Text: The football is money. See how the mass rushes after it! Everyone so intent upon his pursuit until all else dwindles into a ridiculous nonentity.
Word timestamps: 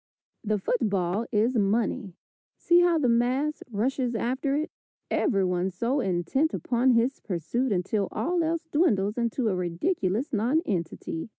The 0.43 0.57
football 0.57 1.27
is 1.31 1.55
money. 1.57 2.15
See 2.57 2.79
how 2.81 2.97
the 2.97 3.07
mass 3.07 3.61
rushes 3.69 4.15
after 4.15 4.55
it! 4.55 4.71
Everyone 5.11 5.69
so 5.69 5.99
intent 5.99 6.55
upon 6.55 6.93
his 6.93 7.19
pursuit 7.19 7.71
until 7.71 8.07
all 8.11 8.43
else 8.43 8.63
dwindles 8.71 9.15
into 9.19 9.47
a 9.47 9.55
ridiculous 9.55 10.33
nonentity. 10.33 11.29